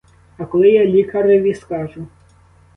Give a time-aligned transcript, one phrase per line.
[0.37, 2.07] А коли я лікареві скажу?